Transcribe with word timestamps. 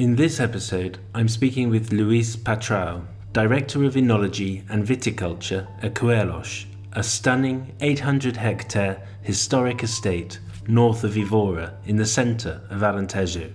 In 0.00 0.16
this 0.16 0.40
episode, 0.40 0.98
I'm 1.14 1.28
speaking 1.28 1.68
with 1.68 1.92
Luis 1.92 2.34
Patrao, 2.34 3.04
Director 3.34 3.84
of 3.84 3.96
Enology 3.96 4.64
and 4.70 4.82
Viticulture 4.82 5.66
at 5.82 5.92
Coelheiros, 5.92 6.64
a 6.94 7.02
stunning 7.02 7.74
800 7.82 8.34
hectare 8.38 9.06
historic 9.20 9.82
estate 9.82 10.40
north 10.66 11.04
of 11.04 11.18
Evora 11.18 11.74
in 11.84 11.96
the 11.96 12.06
centre 12.06 12.62
of 12.70 12.80
Alentejo. 12.80 13.52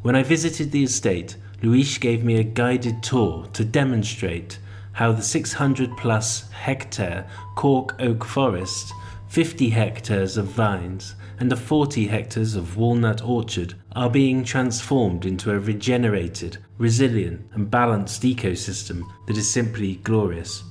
When 0.00 0.16
I 0.16 0.22
visited 0.22 0.72
the 0.72 0.84
estate, 0.84 1.36
Luis 1.60 1.98
gave 1.98 2.24
me 2.24 2.36
a 2.36 2.42
guided 2.42 3.02
tour 3.02 3.46
to 3.52 3.62
demonstrate 3.62 4.60
how 4.92 5.12
the 5.12 5.20
600 5.20 5.94
plus 5.98 6.50
hectare 6.52 7.28
cork 7.54 7.94
oak 8.00 8.24
forest, 8.24 8.94
50 9.28 9.68
hectares 9.68 10.38
of 10.38 10.46
vines, 10.46 11.16
and 11.42 11.50
the 11.50 11.56
40 11.56 12.06
hectares 12.06 12.54
of 12.54 12.76
walnut 12.76 13.20
orchard 13.20 13.74
are 13.96 14.08
being 14.08 14.44
transformed 14.44 15.26
into 15.26 15.50
a 15.50 15.58
regenerated, 15.58 16.56
resilient, 16.78 17.44
and 17.52 17.68
balanced 17.68 18.22
ecosystem 18.22 19.02
that 19.26 19.36
is 19.36 19.52
simply 19.52 19.96
glorious. 20.04 20.62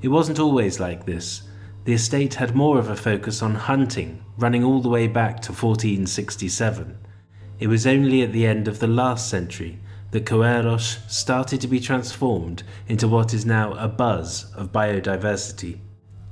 It 0.00 0.08
wasn't 0.08 0.38
always 0.38 0.80
like 0.80 1.04
this. 1.04 1.42
The 1.84 1.92
estate 1.92 2.32
had 2.32 2.54
more 2.54 2.78
of 2.78 2.88
a 2.88 2.96
focus 2.96 3.42
on 3.42 3.54
hunting, 3.56 4.24
running 4.38 4.64
all 4.64 4.80
the 4.80 4.88
way 4.88 5.06
back 5.06 5.42
to 5.42 5.52
1467. 5.52 6.96
It 7.60 7.66
was 7.66 7.86
only 7.86 8.22
at 8.22 8.32
the 8.32 8.46
end 8.46 8.68
of 8.68 8.78
the 8.78 8.86
last 8.86 9.28
century 9.28 9.80
that 10.12 10.24
Coelheiros 10.24 11.06
started 11.10 11.60
to 11.60 11.68
be 11.68 11.78
transformed 11.78 12.62
into 12.88 13.06
what 13.06 13.34
is 13.34 13.44
now 13.44 13.74
a 13.74 13.88
buzz 13.88 14.50
of 14.54 14.72
biodiversity. 14.72 15.80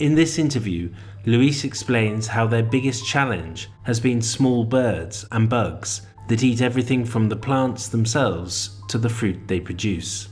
In 0.03 0.17
this 0.17 0.37
interview, 0.37 0.93
Luis 1.27 1.63
explains 1.63 2.27
how 2.27 2.49
their 2.49 2.65
biggest 2.65 3.07
challenge 3.07 3.69
has 3.85 4.01
been 4.01 4.21
small 4.21 4.65
birds 4.65 5.25
and 5.31 5.49
bugs 5.49 6.03
that 6.27 6.43
eat 6.43 6.61
everything 6.61 7.05
from 7.05 7.29
the 7.29 7.37
plants 7.37 7.87
themselves 7.87 8.81
to 8.89 8.99
the 8.99 9.09
fruit 9.09 9.39
they 9.47 9.61
produce. 9.61 10.27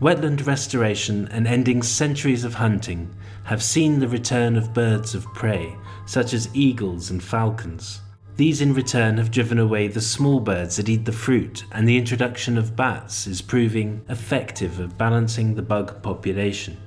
Wetland 0.00 0.46
restoration 0.46 1.28
and 1.32 1.46
ending 1.46 1.82
centuries 1.82 2.44
of 2.44 2.54
hunting 2.54 3.14
have 3.44 3.62
seen 3.62 3.98
the 3.98 4.08
return 4.08 4.56
of 4.56 4.72
birds 4.72 5.14
of 5.14 5.26
prey, 5.34 5.76
such 6.06 6.32
as 6.32 6.48
eagles 6.54 7.10
and 7.10 7.22
falcons. 7.22 8.00
These 8.36 8.62
in 8.62 8.72
return 8.72 9.18
have 9.18 9.30
driven 9.30 9.58
away 9.58 9.88
the 9.88 10.00
small 10.00 10.40
birds 10.40 10.76
that 10.76 10.88
eat 10.88 11.04
the 11.04 11.12
fruit, 11.12 11.66
and 11.72 11.86
the 11.86 11.98
introduction 11.98 12.56
of 12.56 12.74
bats 12.74 13.26
is 13.26 13.42
proving 13.42 14.02
effective 14.08 14.80
at 14.80 14.96
balancing 14.96 15.54
the 15.54 15.60
bug 15.60 16.02
population. 16.02 16.78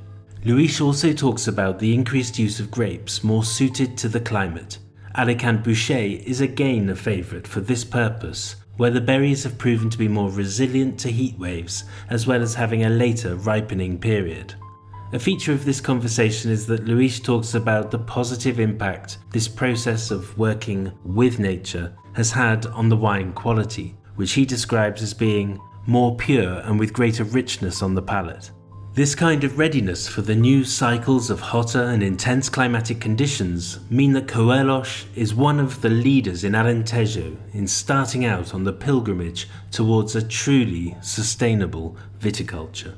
Luis 0.45 0.81
also 0.81 1.13
talks 1.13 1.47
about 1.47 1.79
the 1.79 1.93
increased 1.93 2.37
use 2.37 2.59
of 2.59 2.69
grapes 2.69 3.23
more 3.23 3.45
suited 3.45 3.97
to 3.97 4.09
the 4.09 4.19
climate. 4.19 4.77
Alicante 5.15 5.63
Bouschet 5.63 6.21
is 6.25 6.41
again 6.41 6.89
a 6.89 6.95
favourite 6.95 7.47
for 7.47 7.61
this 7.61 7.85
purpose, 7.85 8.57
where 8.75 8.91
the 8.91 8.99
berries 8.99 9.45
have 9.45 9.57
proven 9.57 9.89
to 9.89 9.97
be 9.97 10.09
more 10.09 10.29
resilient 10.29 10.99
to 10.99 11.09
heat 11.09 11.39
waves, 11.39 11.85
as 12.09 12.27
well 12.27 12.41
as 12.41 12.53
having 12.53 12.83
a 12.83 12.89
later 12.89 13.37
ripening 13.37 13.97
period. 13.97 14.53
A 15.13 15.19
feature 15.19 15.53
of 15.53 15.63
this 15.63 15.79
conversation 15.79 16.51
is 16.51 16.67
that 16.67 16.85
Luis 16.85 17.21
talks 17.21 17.53
about 17.53 17.89
the 17.89 17.99
positive 17.99 18.59
impact 18.59 19.19
this 19.31 19.47
process 19.47 20.11
of 20.11 20.37
working 20.37 20.91
with 21.05 21.39
nature 21.39 21.95
has 22.15 22.31
had 22.31 22.65
on 22.65 22.89
the 22.89 22.97
wine 22.97 23.31
quality, 23.31 23.95
which 24.15 24.33
he 24.33 24.43
describes 24.43 25.01
as 25.01 25.13
being 25.13 25.57
more 25.87 26.17
pure 26.17 26.59
and 26.65 26.77
with 26.77 26.91
greater 26.91 27.23
richness 27.23 27.81
on 27.81 27.95
the 27.95 28.01
palate. 28.01 28.51
This 28.95 29.15
kind 29.15 29.43
of 29.43 29.57
readiness 29.57 30.07
for 30.07 30.21
the 30.21 30.35
new 30.35 30.63
cycles 30.63 31.31
of 31.31 31.39
hotter 31.39 31.81
and 31.81 32.03
intense 32.03 32.47
climatic 32.47 33.01
conditions 33.01 33.79
mean 33.89 34.13
that 34.13 34.27
Coelheiros 34.27 35.05
is 35.15 35.33
one 35.33 35.59
of 35.59 35.81
the 35.81 35.89
leaders 35.89 36.43
in 36.43 36.51
Alentejo 36.51 37.35
in 37.53 37.65
starting 37.65 38.23
out 38.23 38.53
on 38.53 38.65
the 38.65 38.71
pilgrimage 38.71 39.49
towards 39.71 40.15
a 40.15 40.21
truly 40.21 40.95
sustainable 41.01 41.97
viticulture. 42.19 42.93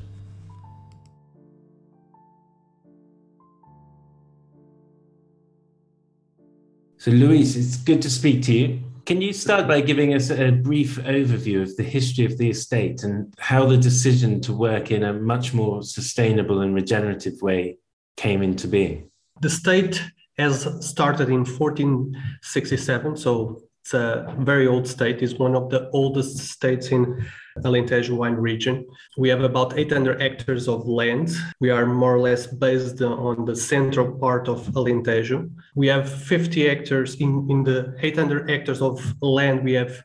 So, 6.98 7.12
Luis, 7.12 7.56
it's 7.56 7.78
good 7.78 8.02
to 8.02 8.10
speak 8.10 8.44
to 8.44 8.54
you. 8.54 8.85
Can 9.06 9.22
you 9.22 9.34
start 9.34 9.68
by 9.68 9.82
giving 9.82 10.16
us 10.16 10.32
a 10.32 10.50
brief 10.50 10.98
overview 10.98 11.62
of 11.62 11.78
the 11.78 11.84
history 11.84 12.26
of 12.26 12.40
the 12.40 12.50
estate 12.50 13.04
and 13.04 13.32
how 13.38 13.68
the 13.68 13.78
decision 13.78 14.42
to 14.42 14.52
work 14.52 14.90
in 14.90 15.04
a 15.04 15.14
much 15.14 15.54
more 15.54 15.84
sustainable 15.84 16.62
and 16.62 16.74
regenerative 16.74 17.40
way 17.44 17.78
came 18.18 18.42
into 18.42 18.68
being? 18.68 19.12
The 19.42 19.52
state 19.52 20.02
has 20.40 20.64
started 20.84 21.30
in 21.30 21.46
1467, 21.46 23.18
so 23.18 23.62
it's 23.86 23.94
a 23.94 24.34
very 24.40 24.66
old 24.66 24.88
state. 24.88 25.22
It's 25.22 25.36
one 25.36 25.56
of 25.56 25.70
the 25.70 25.92
oldest 25.92 26.40
states 26.40 26.88
in 26.88 27.24
Alentejo 27.60 28.18
wine 28.18 28.34
region. 28.34 28.84
We 29.16 29.30
have 29.30 29.42
about 29.42 29.78
800 29.78 30.20
hectares 30.20 30.68
of 30.68 30.88
land. 30.88 31.30
We 31.60 31.70
are 31.70 31.86
more 31.86 32.16
or 32.16 32.20
less 32.20 32.48
based 32.48 33.00
on 33.04 33.46
the 33.46 33.56
central 33.56 34.18
part 34.18 34.48
of 34.48 34.66
Alentejo. 34.70 35.52
We 35.76 35.86
have 35.86 36.12
50 36.12 36.68
hectares 36.68 37.14
in, 37.22 37.48
in 37.52 37.64
the 37.64 37.96
800 38.02 38.50
hectares 38.50 38.82
of 38.82 39.00
land. 39.22 39.64
We 39.64 39.74
have 39.74 40.04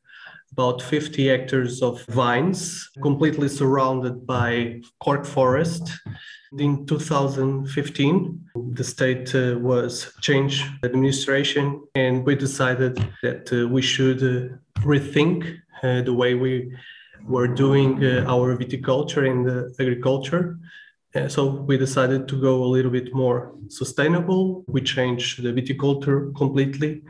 about 0.52 0.82
50 0.82 1.28
hectares 1.28 1.80
of 1.80 2.04
vines, 2.04 2.86
completely 3.02 3.48
surrounded 3.48 4.26
by 4.26 4.82
cork 5.02 5.24
forest. 5.24 5.90
In 6.58 6.84
2015, 6.84 8.50
the 8.72 8.82
state 8.82 9.32
uh, 9.36 9.56
was 9.60 10.12
changed 10.20 10.64
administration, 10.82 11.80
and 11.94 12.26
we 12.26 12.34
decided 12.34 12.96
that 13.22 13.52
uh, 13.52 13.68
we 13.68 13.80
should 13.80 14.20
uh, 14.20 14.56
rethink 14.80 15.58
uh, 15.84 16.02
the 16.02 16.12
way 16.12 16.34
we 16.34 16.76
were 17.22 17.46
doing 17.46 18.04
uh, 18.04 18.24
our 18.26 18.56
viticulture 18.56 19.30
and 19.30 19.72
agriculture. 19.78 20.58
Uh, 21.14 21.28
so 21.28 21.46
we 21.46 21.78
decided 21.78 22.26
to 22.26 22.40
go 22.40 22.64
a 22.64 22.72
little 22.74 22.90
bit 22.90 23.14
more 23.14 23.54
sustainable. 23.68 24.64
We 24.66 24.80
changed 24.80 25.44
the 25.44 25.52
viticulture 25.52 26.34
completely. 26.36 27.02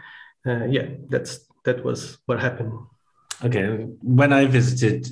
yeah, 0.45 0.87
that's 1.09 1.47
that 1.65 1.83
was 1.83 2.19
what 2.27 2.41
happened. 2.41 2.73
Okay, 3.43 3.87
when 4.03 4.35
I 4.35 4.45
visited 4.45 5.09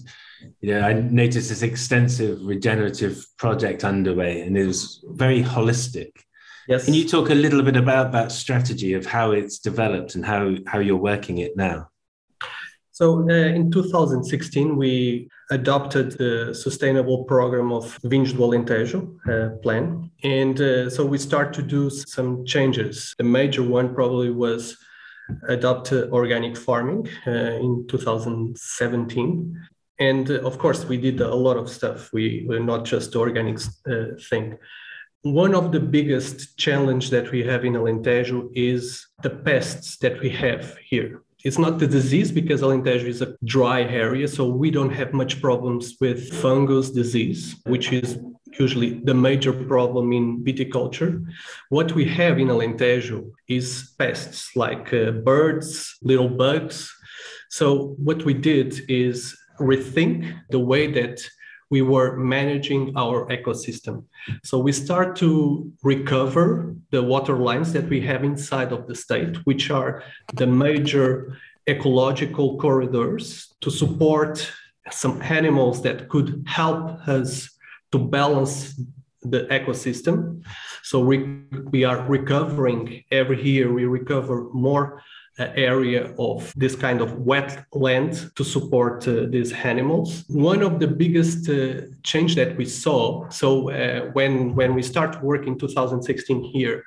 you 0.61 0.73
know, 0.73 0.81
I 0.81 0.93
noticed 0.93 1.49
this 1.49 1.63
extensive 1.63 2.39
regenerative 2.43 3.25
project 3.37 3.85
underway, 3.85 4.43
and 4.43 4.57
it 4.57 4.67
was 4.67 5.05
very 5.09 5.43
holistic. 5.43 6.11
Yes. 6.69 6.85
Can 6.85 6.95
you 6.95 7.09
talk 7.09 7.31
a 7.31 7.35
little 7.35 7.63
bit 7.63 7.77
about 7.77 8.13
that 8.13 8.31
strategy 8.31 8.93
of 8.93 9.07
how 9.07 9.31
it's 9.31 9.59
developed 9.59 10.15
and 10.15 10.25
how 10.25 10.55
how 10.67 10.79
you're 10.79 10.97
working 10.97 11.39
it 11.39 11.57
now? 11.57 11.89
So 12.93 13.21
uh, 13.31 13.33
in 13.33 13.71
2016, 13.71 14.77
we 14.77 15.31
adopted 15.51 16.19
the 16.19 16.53
sustainable 16.53 17.25
program 17.25 17.73
of 17.73 17.97
Vinhos 18.03 18.33
do 18.33 18.39
Alentejo 18.39 19.01
uh, 19.29 19.57
plan. 19.59 20.11
And 20.25 20.61
uh, 20.61 20.91
so 20.91 21.07
we 21.07 21.17
start 21.17 21.53
to 21.55 21.63
do 21.63 21.91
some 21.91 22.45
changes. 22.45 23.15
The 23.17 23.25
major 23.25 23.63
one 23.63 23.95
probably 23.95 24.31
was 24.31 24.77
adopt 25.49 25.93
organic 25.93 26.57
farming 26.57 27.09
uh, 27.27 27.31
in 27.31 27.87
2017 27.89 29.69
and 29.99 30.31
uh, 30.31 30.35
of 30.41 30.59
course 30.59 30.85
we 30.85 30.97
did 30.97 31.21
a 31.21 31.35
lot 31.35 31.57
of 31.57 31.69
stuff 31.69 32.13
we 32.13 32.45
were 32.49 32.61
not 32.61 32.85
just 32.85 33.17
organic 33.17 33.59
uh, 33.91 34.07
thing 34.31 34.57
one 35.23 35.55
of 35.55 35.73
the 35.73 35.81
biggest 35.81 36.57
challenge 36.57 37.11
that 37.11 37.31
we 37.31 37.43
have 37.43 37.65
in 37.65 37.75
alentejo 37.75 38.49
is 38.55 39.07
the 39.23 39.31
pests 39.31 39.97
that 39.99 40.21
we 40.21 40.31
have 40.31 40.77
here 40.79 41.23
it's 41.45 41.59
not 41.59 41.79
the 41.79 41.87
disease 41.87 42.31
because 42.33 42.63
alentejo 42.63 43.05
is 43.05 43.23
a 43.23 43.35
dry 43.45 43.83
area 43.83 44.27
so 44.29 44.49
we 44.49 44.71
don't 44.71 44.95
have 45.01 45.13
much 45.13 45.41
problems 45.41 45.97
with 46.01 46.33
fungus 46.43 46.91
disease 46.91 47.57
which 47.65 47.93
is 47.93 48.19
usually 48.59 49.01
the 49.05 49.15
major 49.15 49.53
problem 49.53 50.13
in 50.13 50.45
viticulture. 50.45 51.25
What 51.69 51.93
we 51.93 52.05
have 52.07 52.39
in 52.39 52.49
Alentejo 52.49 53.31
is 53.47 53.95
pests 53.99 54.57
like 54.57 54.93
uh, 54.93 55.13
birds, 55.13 55.97
little 56.03 56.29
bugs. 56.29 56.93
So 57.51 57.95
what 57.99 58.25
we 58.25 58.35
did 58.35 58.81
is 58.89 59.37
rethink 59.59 60.35
the 60.51 60.59
way 60.59 60.91
that 60.93 61.21
we 61.71 61.83
were 61.83 62.17
managing 62.17 62.93
our 62.97 63.27
ecosystem. 63.29 64.05
So 64.43 64.59
we 64.59 64.73
start 64.73 65.17
to 65.17 65.71
recover 65.83 66.75
the 66.91 67.03
water 67.03 67.37
lines 67.37 67.73
that 67.75 67.89
we 67.89 68.01
have 68.03 68.25
inside 68.25 68.73
of 68.73 68.87
the 68.87 68.95
state, 68.95 69.37
which 69.45 69.71
are 69.71 70.03
the 70.35 70.47
major 70.47 71.37
ecological 71.69 72.59
corridors 72.59 73.55
to 73.61 73.71
support 73.71 74.51
some 74.91 75.21
animals 75.21 75.83
that 75.83 76.09
could 76.09 76.43
help 76.47 77.07
us 77.07 77.51
to 77.93 77.99
balance 77.99 78.81
the 79.23 79.47
ecosystem. 79.51 80.43
So 80.83 81.01
we, 81.01 81.43
we 81.71 81.85
are 81.85 82.01
recovering 82.09 83.05
every 83.11 83.43
year, 83.43 83.71
we 83.73 83.85
recover 83.85 84.49
more 84.55 85.03
area 85.39 86.13
of 86.19 86.53
this 86.57 86.75
kind 86.75 87.01
of 87.01 87.11
wetland 87.13 88.35
to 88.35 88.45
support 88.45 89.07
uh, 89.07 89.27
these 89.29 89.53
animals. 89.53 90.25
One 90.29 90.63
of 90.63 90.81
the 90.81 90.89
biggest 90.89 91.49
uh, 91.49 91.83
change 92.03 92.35
that 92.37 92.57
we 92.57 92.65
saw, 92.65 93.29
so 93.31 93.71
uh, 93.71 94.11
when, 94.13 94.55
when 94.55 94.75
we 94.75 94.83
start 94.83 95.23
working 95.23 95.59
2016 95.59 96.43
here, 96.43 96.85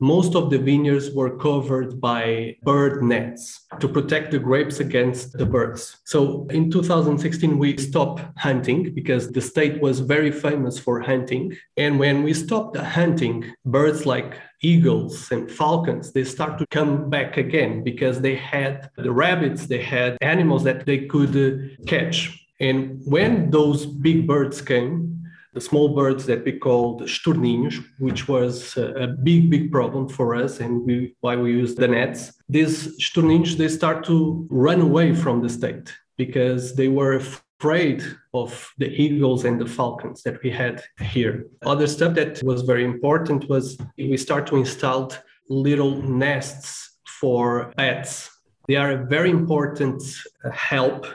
most 0.00 0.34
of 0.34 0.50
the 0.50 0.58
vineyards 0.58 1.10
were 1.10 1.38
covered 1.38 2.00
by 2.00 2.56
bird 2.62 3.02
nets 3.02 3.66
to 3.80 3.88
protect 3.88 4.30
the 4.30 4.38
grapes 4.38 4.80
against 4.80 5.32
the 5.32 5.46
birds. 5.46 5.98
So 6.04 6.46
in 6.50 6.70
2016, 6.70 7.58
we 7.58 7.76
stopped 7.78 8.22
hunting 8.36 8.94
because 8.94 9.30
the 9.32 9.40
state 9.40 9.80
was 9.80 10.00
very 10.00 10.30
famous 10.30 10.78
for 10.78 11.00
hunting. 11.00 11.56
And 11.76 11.98
when 11.98 12.22
we 12.22 12.34
stopped 12.34 12.76
hunting, 12.76 13.54
birds 13.64 14.04
like 14.04 14.38
eagles 14.62 15.30
and 15.30 15.50
falcons 15.50 16.12
they 16.12 16.24
start 16.24 16.58
to 16.58 16.66
come 16.68 17.10
back 17.10 17.36
again 17.36 17.84
because 17.84 18.20
they 18.20 18.34
had 18.34 18.90
the 18.96 19.12
rabbits 19.12 19.66
they 19.66 19.82
had 19.82 20.16
animals 20.22 20.64
that 20.64 20.86
they 20.86 21.04
could 21.06 21.36
uh, 21.36 21.84
catch 21.86 22.46
and 22.58 22.98
when 23.04 23.50
those 23.50 23.84
big 23.84 24.26
birds 24.26 24.62
came 24.62 25.16
the 25.56 25.60
small 25.62 25.88
birds 25.88 26.26
that 26.26 26.44
we 26.44 26.52
called 26.52 27.00
estorninhos, 27.00 27.82
which 27.98 28.28
was 28.28 28.76
a 28.76 29.08
big, 29.28 29.48
big 29.48 29.72
problem 29.72 30.06
for 30.06 30.34
us 30.34 30.60
and 30.60 30.84
we, 30.84 31.16
why 31.22 31.34
we 31.34 31.50
use 31.50 31.74
the 31.74 31.88
nets. 31.88 32.20
These 32.46 32.76
estorninhos, 33.00 33.56
they 33.56 33.68
start 33.68 34.04
to 34.04 34.46
run 34.50 34.82
away 34.82 35.14
from 35.14 35.40
the 35.40 35.48
state 35.48 35.90
because 36.18 36.76
they 36.76 36.88
were 36.88 37.14
afraid 37.14 38.02
of 38.34 38.70
the 38.76 38.90
eagles 39.04 39.46
and 39.46 39.58
the 39.58 39.64
falcons 39.78 40.22
that 40.24 40.42
we 40.42 40.50
had 40.50 40.82
here. 41.00 41.46
Other 41.64 41.86
stuff 41.86 42.12
that 42.16 42.42
was 42.42 42.60
very 42.60 42.84
important 42.84 43.48
was 43.48 43.78
we 43.96 44.18
start 44.18 44.46
to 44.48 44.56
install 44.56 45.10
little 45.48 46.02
nests 46.02 46.98
for 47.18 47.72
bats. 47.78 48.30
They 48.68 48.76
are 48.76 48.90
a 48.90 49.06
very 49.06 49.30
important 49.30 50.02
uh, 50.44 50.50
help 50.50 51.06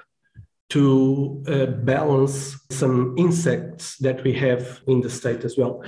to 0.72 1.44
uh, 1.48 1.66
balance 1.66 2.58
some 2.70 3.16
insects 3.18 3.98
that 3.98 4.24
we 4.24 4.34
have 4.34 4.82
in 4.88 5.02
the 5.02 5.10
state 5.10 5.44
as 5.44 5.58
well. 5.58 5.84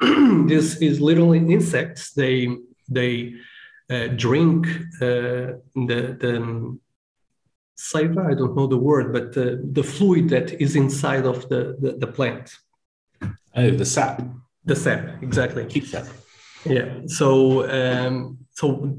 this 0.46 0.76
is 0.76 1.00
literally 1.00 1.38
insects. 1.38 2.12
They 2.12 2.48
they 2.88 3.34
uh, 3.90 4.08
drink 4.08 4.66
uh, 5.00 5.56
the 5.88 6.16
the 6.20 6.36
um, 6.36 6.80
saliva. 7.76 8.26
I 8.30 8.34
don't 8.34 8.54
know 8.56 8.66
the 8.66 8.78
word, 8.90 9.12
but 9.12 9.32
the 9.32 9.82
fluid 9.82 10.28
that 10.30 10.60
is 10.60 10.76
inside 10.76 11.24
of 11.24 11.48
the, 11.48 11.76
the, 11.80 11.92
the 11.92 12.06
plant. 12.06 12.54
Oh, 13.54 13.70
the 13.70 13.84
sap. 13.84 14.22
The 14.64 14.76
sap, 14.76 15.22
exactly. 15.22 15.64
Keep 15.64 15.86
sap. 15.86 16.06
Yeah. 16.64 16.88
So 17.06 17.28
um, 17.70 18.38
so 18.50 18.96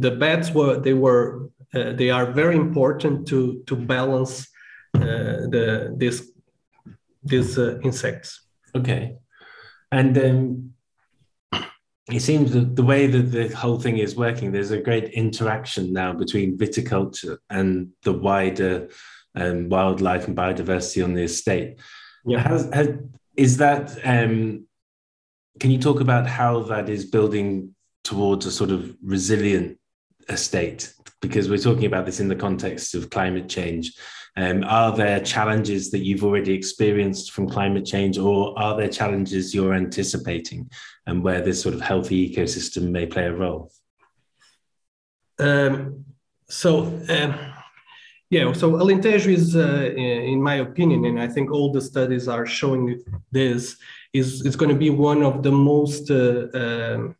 the 0.00 0.12
bats 0.18 0.50
were 0.50 0.80
they 0.80 0.94
were 0.94 1.50
uh, 1.74 1.92
they 1.92 2.10
are 2.10 2.26
very 2.32 2.56
important 2.56 3.28
to 3.28 3.62
to 3.66 3.76
balance 3.76 4.34
uh, 4.42 4.59
the 5.00 5.94
these 5.96 6.32
these 7.22 7.58
uh, 7.58 7.78
insects. 7.82 8.46
Okay, 8.74 9.16
and 9.90 10.16
um, 10.18 10.74
it 12.08 12.20
seems 12.20 12.52
that 12.52 12.76
the 12.76 12.82
way 12.82 13.06
that 13.06 13.30
the 13.30 13.48
whole 13.48 13.78
thing 13.78 13.98
is 13.98 14.16
working, 14.16 14.52
there's 14.52 14.70
a 14.70 14.80
great 14.80 15.10
interaction 15.10 15.92
now 15.92 16.12
between 16.12 16.58
viticulture 16.58 17.38
and 17.48 17.90
the 18.02 18.12
wider 18.12 18.88
um, 19.34 19.68
wildlife 19.68 20.26
and 20.26 20.36
biodiversity 20.36 21.04
on 21.04 21.14
the 21.14 21.22
estate. 21.22 21.78
Yeah. 22.24 22.40
Has, 22.40 22.68
has, 22.72 22.88
is 23.36 23.56
that? 23.58 23.96
Um, 24.04 24.66
can 25.58 25.70
you 25.70 25.78
talk 25.78 26.00
about 26.00 26.26
how 26.26 26.62
that 26.64 26.88
is 26.88 27.04
building 27.04 27.74
towards 28.02 28.46
a 28.46 28.50
sort 28.50 28.70
of 28.70 28.96
resilient 29.02 29.78
estate? 30.28 30.92
Because 31.20 31.50
we're 31.50 31.58
talking 31.58 31.84
about 31.84 32.06
this 32.06 32.20
in 32.20 32.28
the 32.28 32.36
context 32.36 32.94
of 32.94 33.10
climate 33.10 33.48
change 33.48 33.92
um, 34.36 34.64
are 34.64 34.96
there 34.96 35.20
challenges 35.20 35.90
that 35.90 35.98
you've 35.98 36.24
already 36.24 36.54
experienced 36.54 37.32
from 37.32 37.48
climate 37.48 37.84
change, 37.84 38.18
or 38.18 38.58
are 38.58 38.76
there 38.76 38.88
challenges 38.88 39.54
you're 39.54 39.74
anticipating 39.74 40.70
and 41.06 41.22
where 41.22 41.40
this 41.40 41.60
sort 41.60 41.74
of 41.74 41.80
healthy 41.80 42.32
ecosystem 42.32 42.90
may 42.90 43.06
play 43.06 43.26
a 43.26 43.34
role? 43.34 43.72
Um, 45.38 46.04
so, 46.48 46.84
um, 47.08 47.34
yeah, 48.28 48.52
so 48.52 48.72
Alentejo 48.72 49.26
is, 49.26 49.56
uh, 49.56 49.92
in 49.96 50.40
my 50.40 50.56
opinion, 50.56 51.04
and 51.04 51.20
I 51.20 51.26
think 51.26 51.50
all 51.50 51.72
the 51.72 51.80
studies 51.80 52.28
are 52.28 52.46
showing 52.46 53.02
this, 53.32 53.76
is, 54.12 54.44
is 54.46 54.56
going 54.56 54.70
to 54.70 54.78
be 54.78 54.90
one 54.90 55.22
of 55.22 55.42
the 55.42 55.52
most 55.52 56.10
uh, 56.10 56.46
um, 56.54 57.16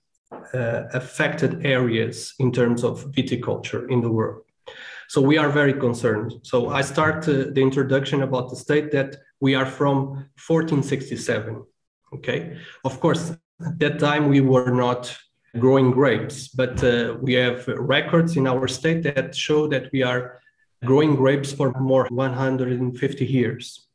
uh, 0.54 0.84
affected 0.92 1.64
areas 1.66 2.34
in 2.38 2.52
terms 2.52 2.84
of 2.84 3.04
viticulture 3.12 3.90
in 3.90 4.00
the 4.00 4.10
world. 4.10 4.42
So 5.10 5.20
we 5.20 5.38
are 5.38 5.48
very 5.48 5.72
concerned. 5.72 6.34
So 6.44 6.68
I 6.68 6.82
start 6.82 7.26
uh, 7.26 7.50
the 7.50 7.60
introduction 7.60 8.22
about 8.22 8.48
the 8.48 8.54
state 8.54 8.92
that 8.92 9.16
we 9.40 9.56
are 9.56 9.66
from 9.66 10.28
1467. 10.46 11.64
Okay. 12.14 12.56
Of 12.84 13.00
course, 13.00 13.32
at 13.66 13.76
that 13.80 13.98
time 13.98 14.28
we 14.28 14.40
were 14.40 14.70
not 14.70 15.12
growing 15.58 15.90
grapes, 15.90 16.46
but 16.46 16.84
uh, 16.84 17.16
we 17.20 17.32
have 17.32 17.66
records 17.66 18.36
in 18.36 18.46
our 18.46 18.68
state 18.68 19.02
that 19.02 19.34
show 19.34 19.66
that 19.66 19.90
we 19.92 20.04
are 20.04 20.38
growing 20.84 21.16
grapes 21.16 21.52
for 21.52 21.72
more 21.80 22.06
150 22.10 23.26
years. 23.26 23.88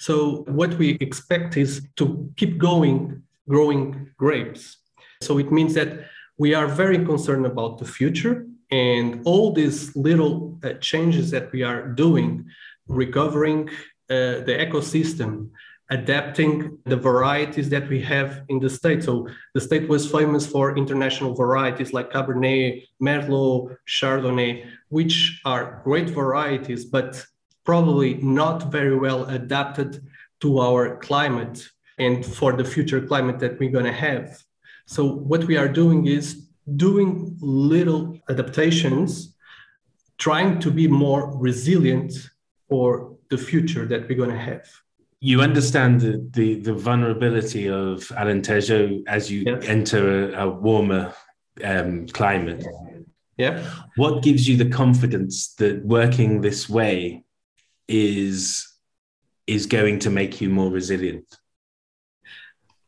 So 0.00 0.42
what 0.48 0.74
we 0.78 0.98
expect 1.00 1.56
is 1.56 1.86
to 1.94 2.28
keep 2.36 2.58
going 2.58 3.22
growing 3.48 4.10
grapes. 4.18 4.78
So 5.22 5.38
it 5.38 5.52
means 5.52 5.74
that 5.74 6.06
we 6.38 6.54
are 6.54 6.66
very 6.66 7.04
concerned 7.04 7.46
about 7.46 7.78
the 7.78 7.84
future 7.84 8.46
and 8.70 9.22
all 9.24 9.52
these 9.52 9.94
little 9.94 10.58
uh, 10.64 10.74
changes 10.74 11.30
that 11.30 11.52
we 11.52 11.62
are 11.62 11.88
doing, 11.88 12.46
recovering 12.88 13.68
uh, 14.10 14.42
the 14.46 14.56
ecosystem, 14.58 15.50
adapting 15.90 16.78
the 16.84 16.96
varieties 16.96 17.68
that 17.68 17.88
we 17.88 18.00
have 18.00 18.42
in 18.48 18.58
the 18.58 18.68
state. 18.68 19.04
So 19.04 19.28
the 19.54 19.60
state 19.60 19.88
was 19.88 20.10
famous 20.10 20.46
for 20.46 20.76
international 20.76 21.34
varieties 21.34 21.92
like 21.92 22.10
Cabernet, 22.10 22.86
Merlot, 23.00 23.76
Chardonnay, 23.86 24.66
which 24.88 25.40
are 25.44 25.80
great 25.84 26.10
varieties, 26.10 26.84
but 26.84 27.24
probably 27.64 28.14
not 28.14 28.72
very 28.72 28.96
well 28.96 29.24
adapted 29.26 30.02
to 30.40 30.60
our 30.60 30.96
climate 30.96 31.68
and 31.98 32.24
for 32.24 32.52
the 32.52 32.64
future 32.64 33.00
climate 33.00 33.38
that 33.38 33.58
we're 33.58 33.70
going 33.70 33.84
to 33.84 33.92
have. 33.92 34.42
So 34.86 35.04
what 35.04 35.44
we 35.44 35.56
are 35.56 35.68
doing 35.68 36.06
is 36.06 36.45
doing 36.74 37.36
little 37.40 38.18
adaptations, 38.28 39.36
trying 40.18 40.58
to 40.60 40.70
be 40.70 40.88
more 40.88 41.36
resilient 41.36 42.12
for 42.68 43.16
the 43.30 43.38
future 43.38 43.86
that 43.86 44.08
we're 44.08 44.16
going 44.16 44.30
to 44.30 44.38
have. 44.38 44.66
You 45.20 45.40
understand 45.40 46.00
the, 46.00 46.28
the, 46.30 46.60
the 46.60 46.74
vulnerability 46.74 47.68
of 47.68 48.00
Alentejo 48.08 49.02
as 49.06 49.30
you 49.30 49.44
yes. 49.46 49.64
enter 49.64 50.32
a, 50.32 50.46
a 50.46 50.50
warmer 50.50 51.14
um, 51.64 52.06
climate. 52.08 52.64
Yeah. 53.36 53.62
What 53.96 54.22
gives 54.22 54.48
you 54.48 54.56
the 54.56 54.68
confidence 54.68 55.54
that 55.54 55.84
working 55.84 56.40
this 56.40 56.68
way 56.68 57.24
is 57.88 58.66
is 59.46 59.66
going 59.66 60.00
to 60.00 60.10
make 60.10 60.40
you 60.40 60.50
more 60.50 60.70
resilient? 60.70 61.38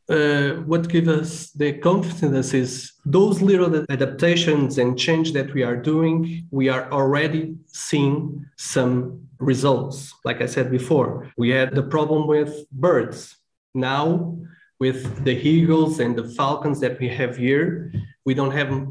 Uh, 0.09 0.61
what 0.65 0.89
gives 0.89 1.07
us 1.07 1.51
the 1.51 1.73
confidence 1.73 2.53
is 2.53 2.93
those 3.05 3.41
little 3.41 3.85
adaptations 3.89 4.77
and 4.77 4.97
change 4.97 5.33
that 5.33 5.53
we 5.53 5.63
are 5.63 5.75
doing, 5.75 6.47
we 6.51 6.67
are 6.67 6.91
already 6.91 7.55
seeing 7.67 8.45
some 8.57 9.27
results. 9.37 10.13
Like 10.25 10.41
I 10.41 10.47
said 10.47 10.71
before, 10.71 11.31
we 11.37 11.49
had 11.49 11.75
the 11.75 11.83
problem 11.83 12.27
with 12.27 12.65
birds. 12.71 13.37
Now, 13.73 14.37
with 14.79 15.23
the 15.23 15.37
eagles 15.37 15.99
and 15.99 16.15
the 16.15 16.29
falcons 16.29 16.79
that 16.79 16.99
we 16.99 17.09
have 17.09 17.37
here, 17.37 17.93
we 18.25 18.33
don't 18.33 18.51
have 18.51 18.87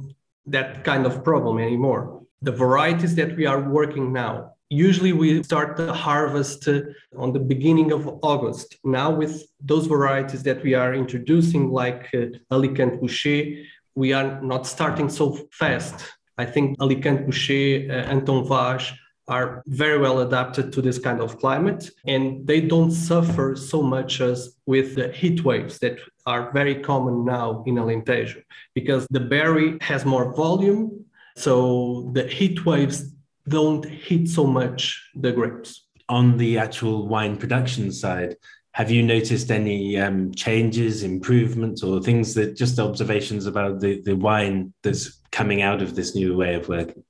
that 0.47 0.85
kind 0.85 1.05
of 1.05 1.25
problem 1.25 1.59
anymore. 1.59 2.23
The 2.43 2.53
varieties 2.53 3.15
that 3.17 3.37
we 3.37 3.47
are 3.47 3.61
working 3.61 4.13
now, 4.13 4.55
usually 4.71 5.13
we 5.13 5.43
start 5.43 5.77
the 5.77 5.93
harvest 5.93 6.69
on 7.17 7.33
the 7.33 7.41
beginning 7.41 7.93
of 7.93 8.19
August. 8.23 8.77
Now, 8.85 9.11
with 9.11 9.43
those 9.61 9.87
varieties 9.87 10.43
that 10.43 10.63
we 10.63 10.75
are 10.75 10.95
introducing, 10.95 11.71
like 11.71 12.09
uh, 12.15 12.27
Alicante 12.51 12.99
Bouschet, 12.99 13.65
we 13.95 14.13
are 14.13 14.41
not 14.43 14.67
starting 14.67 15.09
so 15.09 15.39
fast. 15.53 15.95
I 16.37 16.45
think 16.45 16.79
Alicante 16.81 17.25
Bouschet, 17.25 17.91
uh, 17.91 18.15
Antão 18.15 18.47
Vaz 18.47 18.93
are 19.27 19.63
very 19.67 19.99
well 19.99 20.21
adapted 20.21 20.73
to 20.73 20.81
this 20.81 20.99
kind 20.99 21.21
of 21.21 21.39
climate, 21.39 21.91
and 22.07 22.47
they 22.47 22.61
don't 22.61 22.91
suffer 22.91 23.55
so 23.57 23.83
much 23.83 24.21
as 24.21 24.57
with 24.67 24.95
the 24.95 25.13
heat 25.13 25.45
waves 25.45 25.79
that 25.81 25.99
are 26.25 26.51
very 26.53 26.77
common 26.77 27.25
now 27.25 27.63
in 27.67 27.75
Alentejo, 27.75 28.43
because 28.75 29.07
the 29.11 29.21
berry 29.21 29.77
has 29.83 30.07
more 30.07 30.35
volume. 30.35 31.05
So 31.37 32.11
the 32.15 32.27
heat 32.27 32.65
waves 32.65 33.15
don't 33.49 33.85
hit 33.85 34.29
so 34.29 34.47
much 34.47 35.03
the 35.15 35.33
grapes. 35.33 35.87
On 36.09 36.39
the 36.39 36.59
actual 36.59 37.07
wine 37.07 37.37
production 37.37 37.93
side, 37.93 38.37
have 38.73 38.91
you 38.91 39.03
noticed 39.03 39.51
any 39.51 39.99
um, 39.99 40.33
changes, 40.35 41.03
improvements, 41.03 41.83
or 41.83 42.01
things 42.01 42.35
that 42.35 42.57
just 42.57 42.79
observations 42.79 43.47
about 43.47 43.81
the, 43.81 44.01
the 44.03 44.15
wine 44.15 44.73
that's 44.83 45.21
coming 45.33 45.63
out 45.63 45.83
of 45.83 45.95
this 45.95 46.15
new 46.15 46.37
way 46.37 46.55
of 46.55 46.69
working? 46.69 47.03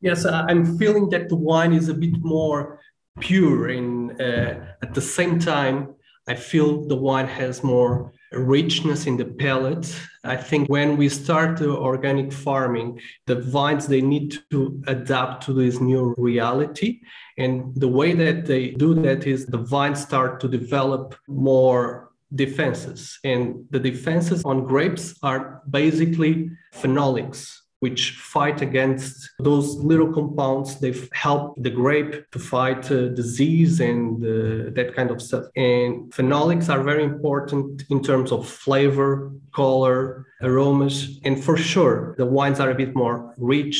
Yes, 0.00 0.26
I'm 0.26 0.76
feeling 0.78 1.08
that 1.10 1.28
the 1.28 1.36
wine 1.36 1.72
is 1.72 1.88
a 1.88 1.94
bit 1.94 2.18
more 2.20 2.80
pure, 3.20 3.68
and 3.68 4.20
uh, 4.20 4.54
at 4.82 4.92
the 4.92 5.00
same 5.00 5.38
time, 5.38 5.94
I 6.28 6.34
feel 6.34 6.86
the 6.86 6.96
wine 6.96 7.28
has 7.28 7.62
more 7.62 8.12
richness 8.32 9.06
in 9.06 9.16
the 9.16 9.24
palate. 9.24 9.94
I 10.24 10.36
think 10.36 10.68
when 10.68 10.96
we 10.96 11.08
start 11.08 11.58
the 11.58 11.70
organic 11.70 12.32
farming, 12.32 13.00
the 13.26 13.36
vines 13.36 13.86
they 13.86 14.00
need 14.00 14.38
to 14.50 14.82
adapt 14.86 15.44
to 15.44 15.52
this 15.52 15.80
new 15.80 16.14
reality. 16.18 17.00
And 17.38 17.74
the 17.74 17.88
way 17.88 18.12
that 18.14 18.46
they 18.46 18.70
do 18.70 18.94
that 19.02 19.26
is 19.26 19.46
the 19.46 19.58
vines 19.58 20.02
start 20.02 20.40
to 20.40 20.48
develop 20.48 21.16
more 21.28 22.10
defenses. 22.34 23.18
And 23.24 23.66
the 23.70 23.80
defenses 23.80 24.42
on 24.44 24.64
grapes 24.64 25.14
are 25.22 25.62
basically 25.68 26.50
phenolics 26.74 27.61
which 27.82 28.12
fight 28.12 28.62
against 28.62 29.28
those 29.40 29.74
little 29.90 30.12
compounds. 30.12 30.78
They 30.78 30.94
help 31.12 31.60
the 31.60 31.70
grape 31.70 32.30
to 32.30 32.38
fight 32.38 32.88
uh, 32.92 33.08
disease 33.08 33.80
and 33.80 34.22
uh, 34.22 34.70
that 34.76 34.92
kind 34.94 35.10
of 35.10 35.20
stuff. 35.20 35.46
And 35.56 36.12
phenolics 36.12 36.68
are 36.72 36.80
very 36.84 37.02
important 37.02 37.82
in 37.90 38.00
terms 38.00 38.30
of 38.30 38.48
flavor, 38.48 39.32
color, 39.52 40.26
aromas. 40.42 41.18
And 41.24 41.42
for 41.42 41.56
sure, 41.56 42.14
the 42.18 42.26
wines 42.26 42.60
are 42.60 42.70
a 42.70 42.74
bit 42.82 42.94
more 42.94 43.34
rich. 43.36 43.78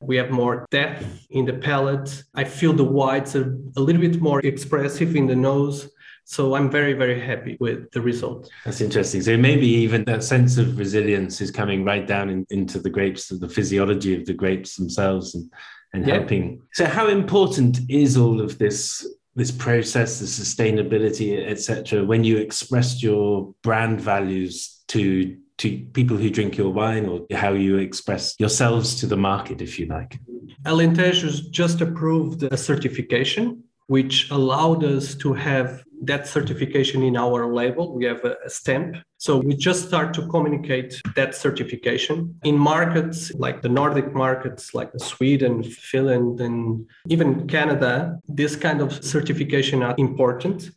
We 0.00 0.16
have 0.16 0.30
more 0.30 0.66
depth 0.70 1.04
in 1.28 1.44
the 1.44 1.52
palate. 1.52 2.24
I 2.34 2.44
feel 2.44 2.72
the 2.72 2.84
whites 3.00 3.36
are 3.36 3.54
a 3.76 3.80
little 3.80 4.00
bit 4.00 4.18
more 4.22 4.40
expressive 4.40 5.14
in 5.14 5.26
the 5.26 5.36
nose. 5.36 5.90
So 6.32 6.54
I'm 6.54 6.70
very, 6.70 6.94
very 6.94 7.20
happy 7.20 7.58
with 7.60 7.90
the 7.90 8.00
result. 8.00 8.50
That's 8.64 8.80
interesting. 8.80 9.20
So 9.20 9.36
maybe 9.36 9.66
even 9.66 10.02
that 10.04 10.24
sense 10.24 10.56
of 10.56 10.78
resilience 10.78 11.42
is 11.42 11.50
coming 11.50 11.84
right 11.84 12.06
down 12.06 12.30
in, 12.30 12.46
into 12.48 12.78
the 12.78 12.88
grapes, 12.88 13.28
the 13.28 13.48
physiology 13.50 14.18
of 14.18 14.24
the 14.24 14.32
grapes 14.32 14.76
themselves 14.76 15.34
and, 15.34 15.52
and 15.92 16.06
yeah. 16.06 16.14
helping. 16.14 16.62
So 16.72 16.86
how 16.86 17.08
important 17.08 17.80
is 17.90 18.16
all 18.16 18.40
of 18.40 18.56
this 18.56 19.06
this 19.34 19.50
process, 19.50 20.20
the 20.20 20.26
sustainability, 20.26 21.46
etc., 21.50 22.04
when 22.04 22.24
you 22.24 22.38
expressed 22.38 23.02
your 23.02 23.54
brand 23.62 24.00
values 24.00 24.82
to 24.88 25.36
to 25.58 25.84
people 25.92 26.16
who 26.16 26.30
drink 26.30 26.56
your 26.56 26.70
wine 26.70 27.06
or 27.10 27.26
how 27.36 27.52
you 27.52 27.76
express 27.76 28.34
yourselves 28.38 28.98
to 29.00 29.06
the 29.06 29.18
market, 29.18 29.60
if 29.60 29.78
you 29.78 29.84
like? 29.84 30.18
Alentejo 30.64 31.50
just 31.50 31.82
approved 31.82 32.42
a 32.42 32.56
certification 32.56 33.62
which 33.88 34.30
allowed 34.30 34.82
us 34.82 35.14
to 35.16 35.34
have 35.34 35.84
that 36.02 36.26
certification 36.26 37.02
in 37.02 37.16
our 37.16 37.52
label. 37.52 37.94
We 37.94 38.04
have 38.04 38.24
a, 38.24 38.36
stamp. 38.48 38.96
So 39.18 39.38
we 39.38 39.54
just 39.54 39.86
start 39.86 40.12
to 40.14 40.26
communicate 40.26 41.00
that 41.16 41.34
certification 41.34 42.36
in 42.44 42.58
markets 42.58 43.32
like 43.34 43.62
the 43.62 43.68
Nordic 43.68 44.12
markets, 44.12 44.74
like 44.74 44.90
Sweden, 44.98 45.62
Finland, 45.62 46.40
and 46.40 46.86
even 47.08 47.46
Canada. 47.46 48.18
This 48.28 48.56
kind 48.56 48.80
of 48.80 49.04
certification 49.04 49.82
are 49.82 49.94
important. 49.96 50.70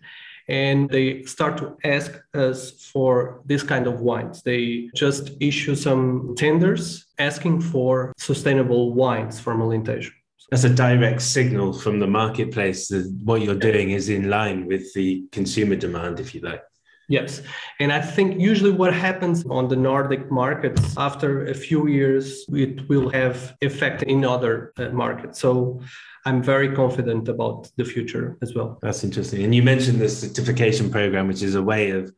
And 0.48 0.90
they 0.92 1.24
start 1.24 1.58
to 1.58 1.76
ask 1.84 2.12
us 2.36 2.88
for 2.94 3.42
this 3.46 3.64
kind 3.64 3.88
of 3.88 4.02
wines. 4.02 4.44
They 4.44 4.90
just 4.94 5.32
issue 5.40 5.76
some 5.76 6.36
tenders 6.38 7.08
asking 7.18 7.62
for 7.62 8.14
sustainable 8.18 8.94
wines 8.94 9.40
from 9.40 9.60
Alentejo 9.60 10.12
that's 10.50 10.64
a 10.64 10.70
direct 10.70 11.22
signal 11.22 11.74
from 11.74 12.00
the 12.00 12.08
marketplace 12.08 12.88
that 12.90 13.06
what 13.24 13.42
you're 13.42 13.56
doing 13.56 13.92
is 13.92 14.10
in 14.10 14.30
line 14.30 14.66
with 14.66 14.94
the 14.94 15.26
consumer 15.32 15.76
demand, 15.76 16.20
if 16.20 16.36
you 16.36 16.42
like. 16.42 16.62
Yes. 17.08 17.42
And 17.80 17.92
I 17.92 18.02
think 18.02 18.40
usually 18.40 18.72
what 18.72 18.94
happens 18.94 19.46
on 19.46 19.68
the 19.68 19.76
Nordic 19.76 20.32
markets 20.32 20.96
after 20.98 21.46
a 21.48 21.54
few 21.54 21.88
years, 21.88 22.46
it 22.50 22.88
will 22.90 23.10
have 23.10 23.56
effect 23.62 24.04
in 24.04 24.26
other 24.26 24.74
uh, 24.78 24.90
markets. 24.90 25.40
So 25.40 25.82
I'm 26.26 26.42
very 26.42 26.76
confident 26.76 27.28
about 27.30 27.70
the 27.78 27.86
future 27.86 28.38
as 28.42 28.56
well. 28.56 28.80
That's 28.82 29.04
interesting. 29.04 29.44
And 29.44 29.54
you 29.54 29.62
mentioned 29.62 30.00
the 30.00 30.10
certification 30.10 30.90
program, 30.90 31.28
which 31.28 31.44
is 31.44 31.54
a 31.54 31.62
way 31.62 31.92
of 31.92 32.12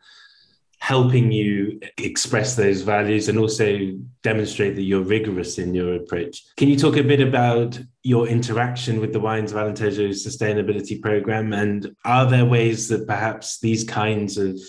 helping 0.80 1.32
you 1.32 1.80
express 1.98 2.56
those 2.56 2.82
values 2.82 3.30
and 3.30 3.38
also 3.38 3.92
demonstrate 4.22 4.76
that 4.76 4.84
you're 4.84 5.02
rigorous 5.02 5.58
in 5.58 5.74
your 5.74 5.96
approach. 5.96 6.44
Can 6.56 6.70
you 6.70 6.78
talk 6.78 6.98
a 6.98 7.04
bit 7.04 7.20
about 7.20 7.80
your 8.04 8.28
interaction 8.28 9.00
with 9.00 9.12
the 9.12 9.20
Wines 9.20 9.52
of 9.52 9.58
Alentejo 9.58 10.10
sustainability 10.10 11.02
program? 11.02 11.54
And 11.54 11.96
are 12.06 12.26
there 12.30 12.46
ways 12.46 12.88
that 12.90 13.08
perhaps 13.08 13.60
these 13.60 13.84
kinds 13.84 14.38
of 14.38 14.60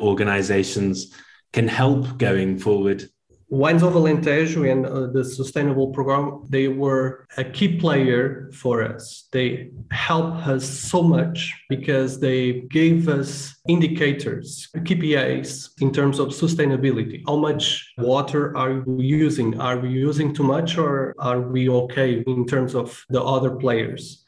organizations 0.00 1.14
can 1.52 1.68
help 1.68 2.18
going 2.18 2.58
forward 2.58 3.08
Wines 3.48 3.82
of 3.82 3.92
Alentejo 3.92 4.70
and 4.70 4.86
uh, 4.86 5.06
the 5.06 5.24
sustainable 5.24 5.88
program, 5.88 6.44
they 6.48 6.68
were 6.68 7.26
a 7.36 7.44
key 7.44 7.78
player 7.78 8.50
for 8.52 8.82
us. 8.82 9.28
They 9.32 9.70
helped 9.90 10.46
us 10.46 10.68
so 10.68 11.02
much 11.02 11.52
because 11.68 12.20
they 12.20 12.62
gave 12.70 13.08
us 13.08 13.54
indicators, 13.68 14.68
KPIs 14.76 15.70
in 15.80 15.92
terms 15.92 16.18
of 16.18 16.28
sustainability. 16.28 17.22
How 17.26 17.36
much 17.36 17.92
water 17.98 18.56
are 18.56 18.80
we 18.80 19.04
using? 19.04 19.60
Are 19.60 19.78
we 19.78 19.90
using 19.90 20.34
too 20.34 20.44
much 20.44 20.78
or 20.78 21.14
are 21.18 21.40
we 21.40 21.68
okay 21.68 22.24
in 22.26 22.46
terms 22.46 22.74
of 22.74 23.04
the 23.10 23.22
other 23.22 23.50
players? 23.50 24.23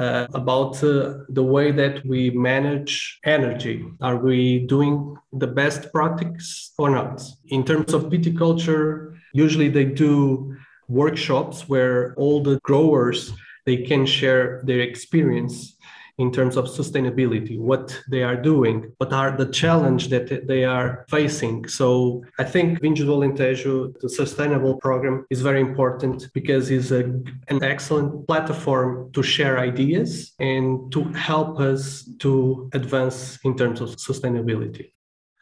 Uh, 0.00 0.26
about 0.32 0.82
uh, 0.82 1.12
the 1.28 1.42
way 1.42 1.70
that 1.70 2.04
we 2.06 2.30
manage 2.30 3.18
energy. 3.24 3.84
Are 4.00 4.16
we 4.16 4.60
doing 4.66 5.14
the 5.32 5.46
best 5.46 5.92
practice 5.92 6.72
or 6.78 6.88
not? 6.88 7.22
In 7.48 7.64
terms 7.64 7.92
of 7.92 8.04
viticulture, 8.04 9.18
usually 9.34 9.68
they 9.68 9.84
do 9.84 10.56
workshops 10.88 11.68
where 11.68 12.14
all 12.14 12.42
the 12.42 12.58
growers 12.60 13.32
they 13.66 13.76
can 13.76 14.06
share 14.06 14.62
their 14.64 14.80
experience 14.80 15.76
in 16.20 16.30
terms 16.30 16.56
of 16.56 16.66
sustainability, 16.66 17.58
what 17.58 17.98
they 18.10 18.22
are 18.22 18.36
doing, 18.36 18.92
what 18.98 19.12
are 19.12 19.32
the 19.36 19.46
challenge 19.46 20.08
that 20.08 20.46
they 20.46 20.64
are 20.64 21.06
facing. 21.08 21.66
So 21.66 22.22
I 22.38 22.44
think 22.44 22.80
Vinhos 22.80 23.62
do 23.64 23.94
the 24.02 24.08
sustainable 24.08 24.76
program, 24.76 25.24
is 25.30 25.40
very 25.40 25.60
important 25.60 26.28
because 26.34 26.70
it's 26.70 26.90
a, 26.90 27.04
an 27.48 27.62
excellent 27.62 28.26
platform 28.28 29.10
to 29.14 29.22
share 29.22 29.58
ideas 29.58 30.34
and 30.38 30.92
to 30.92 31.04
help 31.30 31.58
us 31.58 32.08
to 32.18 32.68
advance 32.74 33.38
in 33.44 33.56
terms 33.56 33.80
of 33.80 33.88
sustainability. 33.96 34.92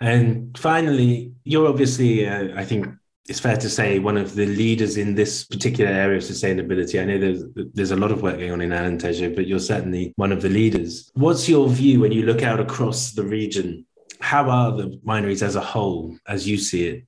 And 0.00 0.56
finally, 0.56 1.32
you're 1.42 1.68
obviously, 1.68 2.26
uh, 2.26 2.56
I 2.56 2.64
think, 2.64 2.87
it's 3.28 3.40
fair 3.40 3.58
to 3.58 3.68
say 3.68 3.99
one 3.99 4.16
of 4.16 4.35
the 4.35 4.47
leaders 4.47 4.97
in 4.97 5.14
this 5.14 5.44
particular 5.44 5.90
area 5.90 6.16
of 6.16 6.25
sustainability. 6.25 7.00
I 7.00 7.04
know 7.04 7.18
there's 7.18 7.44
there's 7.75 7.90
a 7.90 7.97
lot 7.97 8.11
of 8.11 8.23
work 8.23 8.38
going 8.38 8.52
on 8.52 8.62
in 8.62 8.70
Alentejo, 8.70 9.37
but 9.37 9.47
you're 9.47 9.58
certainly 9.58 10.14
one 10.16 10.32
of 10.32 10.40
the 10.40 10.49
leaders. 10.49 11.11
What's 11.14 11.49
your 11.49 11.68
view 11.68 12.00
when 12.00 12.12
you 12.12 12.25
look 12.25 12.42
out 12.42 12.58
across 12.58 13.12
the 13.12 13.25
region? 13.25 13.85
How 14.20 14.49
are 14.49 14.76
the 14.76 14.99
wineries 15.06 15.42
as 15.42 15.56
a 15.56 15.61
whole, 15.61 16.16
as 16.26 16.49
you 16.49 16.56
see 16.56 16.88
it, 16.88 17.04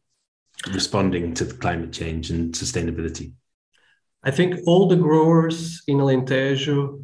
responding 0.72 1.32
to 1.34 1.46
climate 1.46 1.92
change 1.92 2.30
and 2.30 2.54
sustainability? 2.54 3.32
I 4.22 4.30
think 4.30 4.56
all 4.66 4.88
the 4.88 4.96
growers 4.96 5.82
in 5.86 5.96
Alentejo 5.96 7.02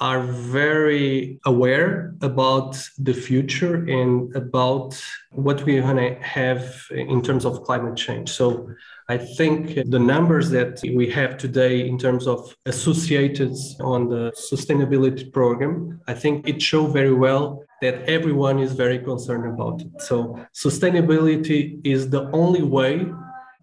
are 0.00 0.20
very 0.20 1.40
aware 1.46 2.14
about 2.20 2.76
the 2.98 3.14
future 3.14 3.76
and 3.84 4.34
about 4.36 5.02
what 5.32 5.64
we're 5.64 5.80
going 5.80 5.96
to 5.96 6.22
have 6.22 6.86
in 6.90 7.22
terms 7.22 7.44
of 7.44 7.62
climate 7.64 7.96
change. 7.96 8.30
So 8.30 8.68
I 9.08 9.16
think 9.16 9.74
the 9.90 9.98
numbers 9.98 10.50
that 10.50 10.80
we 10.82 11.08
have 11.10 11.38
today 11.38 11.88
in 11.88 11.96
terms 11.96 12.26
of 12.26 12.54
associated 12.66 13.54
on 13.80 14.08
the 14.08 14.32
sustainability 14.52 15.32
program, 15.32 16.00
I 16.06 16.14
think 16.14 16.46
it 16.48 16.60
show 16.60 16.86
very 16.86 17.14
well 17.14 17.64
that 17.80 18.02
everyone 18.08 18.58
is 18.58 18.72
very 18.72 18.98
concerned 18.98 19.46
about 19.46 19.80
it. 19.80 20.02
So 20.02 20.38
sustainability 20.54 21.80
is 21.84 22.10
the 22.10 22.30
only 22.32 22.62
way 22.62 23.06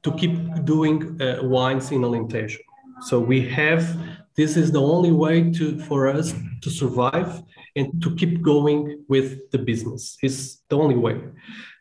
to 0.03 0.11
keep 0.13 0.65
doing 0.65 1.21
uh, 1.21 1.39
wines 1.43 1.91
in 1.91 2.01
Alentejo. 2.01 2.59
So 3.07 3.19
we 3.19 3.47
have 3.49 3.97
this 4.35 4.57
is 4.57 4.71
the 4.71 4.81
only 4.81 5.11
way 5.11 5.51
to 5.51 5.77
for 5.79 6.07
us 6.07 6.33
to 6.61 6.69
survive 6.69 7.43
and 7.75 8.01
to 8.01 8.15
keep 8.15 8.41
going 8.41 9.03
with 9.07 9.51
the 9.51 9.57
business. 9.57 10.17
Is 10.23 10.61
the 10.69 10.77
only 10.77 10.95
way. 10.95 11.21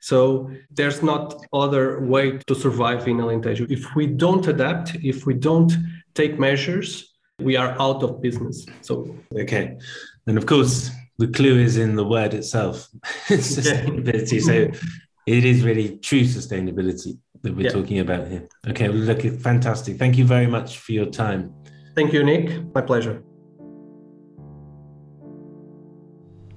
So 0.01 0.51
there's 0.71 1.03
not 1.03 1.47
other 1.53 2.01
way 2.01 2.39
to 2.49 2.55
survive 2.55 3.07
in 3.09 3.19
alentejo. 3.19 3.71
If 3.71 3.95
we 3.95 4.07
don't 4.07 4.47
adapt 4.47 4.97
if 4.97 5.27
we 5.27 5.35
don't 5.35 5.73
take 6.15 6.39
measures 6.39 7.13
we 7.39 7.57
are 7.57 7.75
out 7.81 8.03
of 8.03 8.21
business. 8.21 8.67
So 8.83 9.17
okay. 9.35 9.79
And 10.27 10.39
of 10.39 10.47
course 10.47 10.91
the 11.19 11.29
clue 11.29 11.59
is 11.59 11.77
in 11.77 11.97
the 11.97 12.05
word 12.05 12.35
itself. 12.35 12.89
Sustainability 13.29 14.41
so 14.41 14.79
it 15.27 15.45
is 15.45 15.63
really 15.63 15.99
true 15.99 16.23
sustainability 16.23 17.19
that 17.43 17.55
we're 17.55 17.67
yeah. 17.67 17.71
talking 17.71 17.99
about 17.99 18.29
here 18.29 18.49
okay 18.69 18.89
well, 18.89 18.99
look 18.99 19.23
fantastic 19.41 19.97
thank 19.97 20.17
you 20.17 20.25
very 20.25 20.47
much 20.47 20.79
for 20.79 20.93
your 20.93 21.07
time 21.07 21.53
Thank 21.95 22.13
you, 22.13 22.25
Nick. 22.25 22.75
My 22.75 22.81
pleasure. 22.81 23.23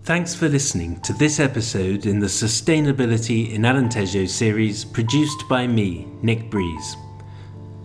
Thanks 0.04 0.36
for 0.36 0.48
listening 0.48 1.02
to 1.02 1.14
this 1.14 1.40
episode 1.40 2.06
in 2.06 2.20
the 2.20 2.28
Sustainability 2.28 3.52
in 3.52 3.64
Alentejo 3.64 4.30
series 4.30 4.86
produced 4.86 5.50
by 5.50 5.66
me, 5.66 6.08
Nick 6.22 6.50
Breeze. 6.50 6.96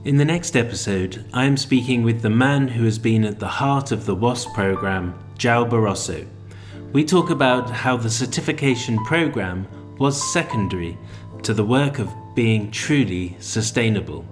In 0.05 0.17
the 0.17 0.25
next 0.25 0.55
episode, 0.55 1.25
I 1.33 1.45
am 1.45 1.57
speaking 1.57 2.03
with 2.03 2.23
the 2.23 2.31
man 2.31 2.69
who 2.69 2.85
has 2.85 2.99
been 2.99 3.25
at 3.25 3.39
the 3.39 3.49
heart 3.49 3.91
of 3.91 4.07
the 4.07 4.15
WASP 4.15 4.53
program, 4.55 5.19
João 5.37 5.69
Barroso. 5.69 6.27
We 6.93 7.05
talk 7.05 7.31
about 7.31 7.71
how 7.71 7.97
the 7.97 8.11
certification 8.11 9.03
program 9.07 9.67
was 10.00 10.33
secondary 10.33 10.99
to 11.42 11.54
the 11.54 11.64
work 11.64 11.99
of 11.99 12.11
being 12.35 12.71
truly 12.71 13.37
sustainable, 13.38 14.25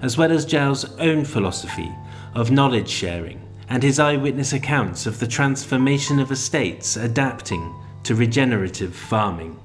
as 0.00 0.16
well 0.16 0.30
as 0.30 0.46
João's 0.46 0.84
own 0.98 1.24
philosophy 1.24 1.92
of 2.34 2.52
knowledge 2.52 2.88
sharing 2.88 3.40
and 3.68 3.82
his 3.82 3.98
eyewitness 3.98 4.52
accounts 4.52 5.06
of 5.06 5.18
the 5.18 5.26
transformation 5.26 6.20
of 6.20 6.30
estates 6.30 6.96
adapting 6.96 7.74
to 8.04 8.14
regenerative 8.14 8.94
farming. 8.94 9.58